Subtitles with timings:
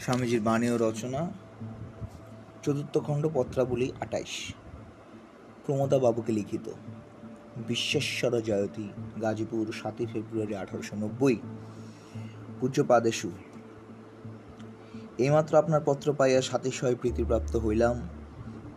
[0.00, 1.30] স্বামীজির বাণী ও রচনা,
[2.62, 4.54] চতুর্থ খণ্ড, পত্রাবলী আটাইশ
[6.02, 6.70] বাবুকে লিখিত,
[7.68, 8.88] বিশ্বেশ্বর জয়তী,
[9.22, 11.36] গাজীপুর সাতই ফেব্রুয়ারি আঠারোশো নব্বই।
[12.60, 13.30] পূজ্যপাদেশু,
[15.18, 18.08] এইমাত্র আপনার পত্র পাইয়া সাতিশয় প্রীতিপ্রাপ্ত হইলাম।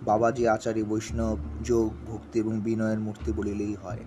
[0.01, 4.04] বাবাজি আচারী বৈষ্ণব যোগ, ভক্তি এবং বিনয়ের মূর্তি বলিলেই হয়।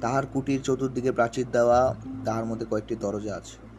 [0.00, 3.69] তাহার কুটির চতুর্দিকে প্রাচীর দেওয়া, তাহার মধ্যে কয়েকটি দরজা আছে।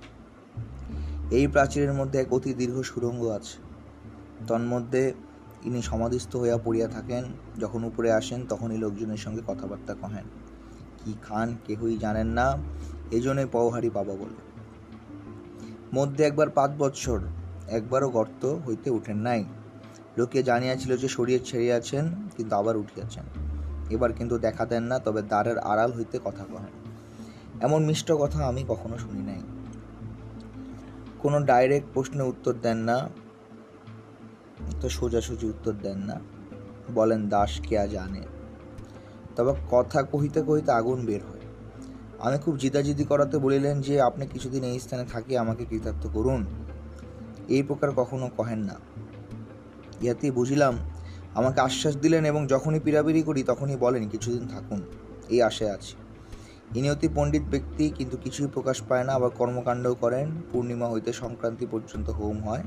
[1.31, 3.57] এই প্রাচীরের মধ্যে এক অতি দীর্ঘ সুড়ঙ্গ আছে।
[4.47, 5.13] তন্মধ্যে
[5.63, 7.23] ইনি সমাধিস্থ হইয়া পড়িয়া থাকেন,
[7.59, 10.23] যখন উপরে আসেন তখনই লোকজনের সঙ্গে কথাবার্তা কহেন।
[11.05, 12.57] কি খান, কেহই জানেন না,
[13.11, 14.51] এজন্যই পওহারি বাবা বলে।
[15.93, 17.19] মধ্যে একবার পাঁচ বৎসর,
[17.67, 19.43] একবারও গর্ত হইতে উঠেন নাই।
[20.17, 23.23] লোকে জানিয়াছিল যে সরিয়ে ছেড়িয়াছেন, কিন্তু আবার উঠিয়াছেন।
[23.89, 26.89] এবার কিন্তু দেখা দেন না, তবে দ্বারের আড়াল হইতে কথা কহেন।
[27.61, 29.41] এমন মিষ্ট কথা আমি কখনো শুনি নাই।
[31.21, 33.09] কোনো ডাইরেক্ট প্রশ্নের উত্তর দেন না,
[34.81, 36.19] তো সোজাসুজি উত্তর দেন না।
[36.93, 38.21] বলেন, দাস কেয়া জানে?
[39.35, 41.39] তবে কথা কহিতে কহিতে আগুন বের হয়।
[42.19, 46.45] আমি খুব জিদাজিদি করাতে বলিলেন যে, আপনি কিছুদিন এই স্থানে থাকি, আমাকে কৃতার্থ করুন।
[47.47, 48.75] এই প্রকার কখনো কহেন না।
[50.01, 50.77] ইহাতে বুঝিলাম,
[51.35, 54.81] আমাকে আশ্বাস দিলেন এবং যখনই পিড়াপিড়ি করি, তখনই বলেন, কিছুদিন থাকুন,
[55.29, 55.95] এই আশায় আছি।
[56.75, 61.67] ইনি অতি পণ্ডিত ব্যক্তি, কিন্তু কিছুই প্রকাশ পায় না। আবার কর্মকাণ্ডও করেন। পূর্ণিমা হইতে সংক্রান্তি
[61.71, 62.63] পর্যন্ত হোম হয়।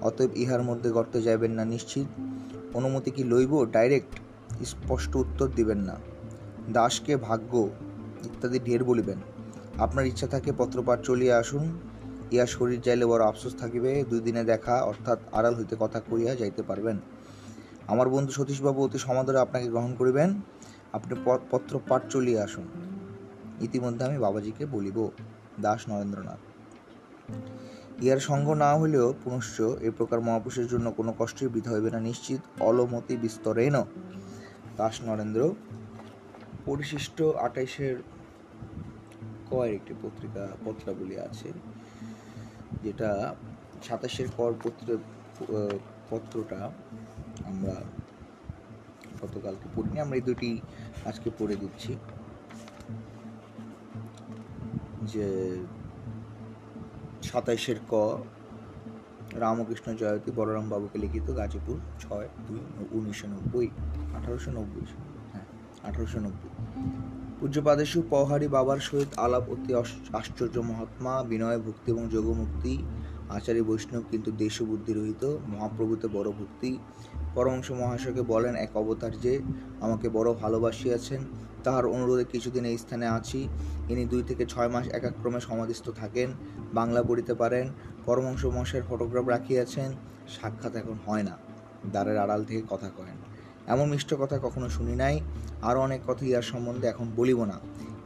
[0.00, 2.20] অতএব ইহার মধ্যে গর্তে যাইবেন না নিশ্চিত।
[2.74, 3.64] অনুমতি কি লইব?
[3.64, 4.20] ডাইরেক্ট
[4.64, 5.96] স্পষ্ট উত্তর দিবেন না।
[6.70, 7.70] দাসকে ভাগ্য
[8.24, 9.18] ইত্যাদি ঢের বলিবেন।
[9.78, 11.78] আপনার ইচ্ছা থাকে পত্রপাঠ চলিয়া আসুন।
[12.30, 16.62] ইয়া শরীর যাইলে বড় আফসোস থাকিবে। দুই দিনে দেখা, অর্থাৎ আড়াল হইতে কথা কইয়া যাইতে
[16.62, 16.98] পারবেন।
[17.86, 20.40] আমার বন্ধু সতীশবাবু অতি সমাদরে আপনাকে গ্রহণ করিবেন।
[20.92, 21.14] আপনি
[21.50, 22.68] পত্র পাঠ চলিয়ে আসুন।
[23.66, 24.98] ইতিমধ্যে আমি বাবাজিকে বলিব,
[25.64, 26.40] দাস নরেন্দ্রনাথ
[28.04, 29.56] ইহার সঙ্গ না হলেও পুনশ্চ
[29.88, 33.76] এ প্রকার মহাপুরুষের জন্য কোনো কষ্টের বৃথা হইবে না। নিশ্চিত অলমতি বিস্তরেন
[34.78, 35.42] দাস নরেন্দ্র,
[36.66, 37.96] পরিশিষ্ট আঠাইশের
[39.50, 41.48] কয়ের একটি পত্রিকা পত্রাবলী আছে
[42.84, 43.10] যেটা
[43.86, 44.86] সাতাশের কর পত্র,
[46.10, 46.60] পত্রটা
[47.48, 47.74] আমরা
[49.22, 50.50] গতকালকে পড়িনি। আমরা এই দুটি
[51.08, 51.92] আজকে পড়ে দিচ্ছি।
[55.14, 55.26] যে
[57.22, 57.94] সাতাইশের ক,
[59.42, 62.60] রামকৃষ্ণ জয়তী বলরাম বাবুকে লিখিত, গাজীপুর ছয় দুই
[62.92, 63.68] উনিশশো নব্বই,
[64.16, 64.86] আঠারোশো নব্বই
[65.32, 65.46] হ্যাঁ
[65.88, 66.50] আঠারোশো নব্বই।
[67.40, 69.70] পূজ্যপাদেশু পহারি বাবার সহিত আলাপ অতি
[70.12, 72.74] আশ্চর্য মহাত্মা, বিনয় ভক্তি এবং যোগমুক্তি,
[73.36, 76.70] আচার্য বৈষ্ণব কিন্তু দেশ বুদ্ধি রহিত, মহাপ্রভুতে বড় ভক্তি।
[77.34, 79.34] পরমংশ মহাশয়কে বলেন, এক অবতার যে
[79.80, 81.20] আমাকে বড় ভালোবাসিয়াছেন
[81.68, 83.40] তাহার অনুরোধে কিছুদিন এই স্থানে আছি।
[83.92, 86.28] ইনি দুই থেকে ছয় মাস একাক্রমে সমাধিস্থ থাকেন,
[86.78, 87.66] বাংলা পড়িতে পারেন
[88.06, 89.90] পরমংশ মহাশয়ের ফটোগ্রাফ রাখিয়াছেন,
[90.34, 91.34] সাক্ষাৎ এখন হয় না,
[91.92, 93.18] দ্বারের আড়াল থেকে কথা কহেন।
[93.72, 95.14] এমন মিষ্ট কথা কখনো শুনি নাই,
[95.68, 97.56] আরও অনেক কথা ইয়ার সম্বন্ধে এখন বলিব না।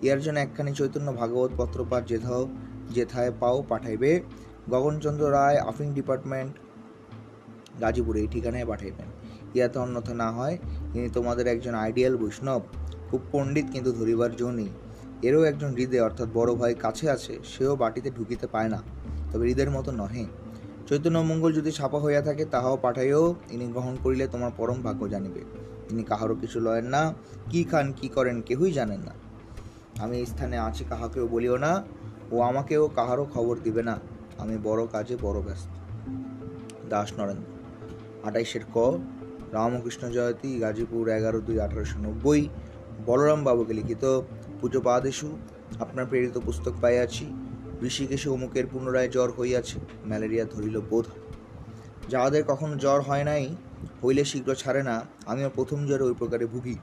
[0.04, 2.42] ইয়ার জন্য একখানি চৈতন্য ভাগবত পত্রপাঠ যেথাও
[2.96, 4.12] যেথায় পাও পাঠাইবে।
[4.70, 6.52] গগনচন্দ্র রায়, আফিং ডিপার্টমেন্ট,
[7.80, 9.08] গাজীপুরে এই ঠিকানায় পাঠাইবেন।
[9.54, 10.54] ইয়াতে অন্যথা না হয়,
[10.94, 12.62] ইনি তোমাদের একজন আইডিয়াল বৈষ্ণব।
[13.12, 14.70] খুব পণ্ডিত কিন্তু ধরিবার জো নেই।
[15.22, 18.82] এরও একজন হৃদয় অর্থাৎ বড় ভাই কাছে আছে, সেও বাটিতে ঢুকিতে পায় না,
[19.32, 20.24] তবে হৃদের মতো নহে।
[20.86, 25.42] চৈতন্য মঙ্গল যদি ছাপা হইয়া থাকে, তাহাও পাঠাইও, ইনি গ্রহণ করিলে তোমার পরম ভাগ্য জানিবে।
[25.88, 27.14] তিনি কাহারও কিছু লয়েন না,
[27.50, 29.14] কি খান, কি করেন, কেহই জানেন না।
[29.98, 31.84] আমি এই স্থানে আছি, কাহাকেও বলিও না,
[32.30, 33.98] ও আমাকেও কাহারও খবর দিবে না।
[34.38, 35.68] আমি বড় কাজে বড় ব্যস্ত।
[36.88, 37.48] দাস নরেন্দ্র,
[38.24, 38.76] আটাইশের ক,
[39.52, 42.48] রামকৃষ্ণ জয়তী গাজীপুর এগারো দুই আঠারোশো নব্বই
[43.06, 44.20] বলরাম বাবুকে লিখিত
[44.60, 45.38] পুজো পাদেশু।
[45.80, 47.26] আপনার প্রেরিত পুস্তক পাইয়াছি।
[47.82, 51.04] ঋষিকেশে অমুকের পুনরায় জ্বর হইয়াছে। ম্যালেরিয়া ধরিল বোধ।
[52.08, 53.56] যাহাদের কখনো জ্বর হয় নাই,
[54.04, 56.76] হইলে শীঘ্র ছাড়ে না। আমিও প্রথম জ্বরে ওই প্রকারে ভুগি।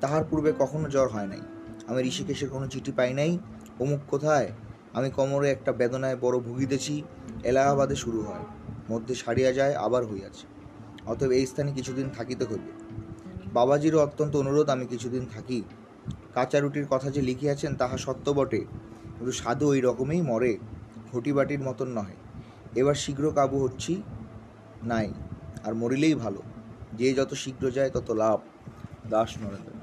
[0.00, 1.40] তাহার পূর্বে কখনো জ্বর হয় নাই।
[1.86, 3.38] আমি ঋষিকেশের কোনো চিঠি পাই নাই।
[3.80, 4.50] অমুক কোথায়?
[4.94, 7.02] আমি কোমরে একটা বেদনায় বড় ভুগিতেছি।
[7.44, 8.44] এলাহাবাদে শুরু হয়।
[8.90, 10.46] মধ্যে সারিয়া যায়, আবার হইয়াছে।
[11.06, 12.72] অতএব এই স্থানে কিছুদিন থাকিতে হইবে।
[13.54, 15.58] বাবাজিরও অত্যন্ত অনুরোধ, আমি কিছুদিন থাকি।
[16.34, 18.60] কাঁচা রুটির কথা যে লিখিয়াছেন, তাহা সত্য বটে।
[19.16, 20.52] কিন্তু সাধু ওই রকমেই মরে,
[21.12, 22.16] ঘটিবাটির মতন নহে।
[22.80, 24.02] এবার শীঘ্র কাবু হচ্ছি
[24.82, 25.08] নাই,
[25.64, 26.42] আর মরিলেই ভালো।
[26.92, 28.38] যে যত শীঘ্র যায়, তত লাভ।
[29.10, 29.73] দাস নরেন্দ্র।